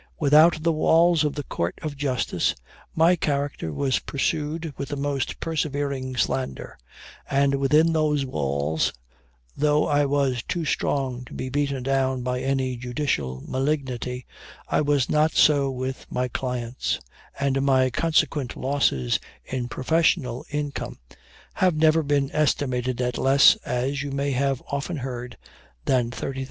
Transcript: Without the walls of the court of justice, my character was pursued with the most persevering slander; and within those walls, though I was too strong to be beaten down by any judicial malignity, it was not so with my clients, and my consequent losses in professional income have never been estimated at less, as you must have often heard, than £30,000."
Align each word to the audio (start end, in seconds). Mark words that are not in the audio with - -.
Without 0.19 0.63
the 0.63 0.71
walls 0.73 1.23
of 1.23 1.35
the 1.35 1.43
court 1.43 1.77
of 1.83 1.95
justice, 1.95 2.55
my 2.95 3.15
character 3.15 3.71
was 3.71 3.99
pursued 3.99 4.73
with 4.75 4.89
the 4.89 4.95
most 4.95 5.39
persevering 5.39 6.15
slander; 6.15 6.75
and 7.29 7.53
within 7.53 7.93
those 7.93 8.25
walls, 8.25 8.91
though 9.55 9.85
I 9.85 10.07
was 10.07 10.41
too 10.41 10.65
strong 10.65 11.23
to 11.25 11.35
be 11.35 11.49
beaten 11.49 11.83
down 11.83 12.23
by 12.23 12.39
any 12.39 12.77
judicial 12.77 13.43
malignity, 13.47 14.25
it 14.73 14.85
was 14.87 15.07
not 15.07 15.33
so 15.33 15.69
with 15.69 16.07
my 16.09 16.27
clients, 16.27 16.99
and 17.39 17.61
my 17.61 17.91
consequent 17.91 18.55
losses 18.57 19.19
in 19.45 19.67
professional 19.67 20.43
income 20.49 20.97
have 21.53 21.75
never 21.75 22.01
been 22.01 22.31
estimated 22.31 23.01
at 23.01 23.19
less, 23.19 23.55
as 23.57 24.01
you 24.01 24.09
must 24.09 24.31
have 24.33 24.63
often 24.71 24.97
heard, 24.97 25.37
than 25.85 26.09
£30,000." 26.09 26.39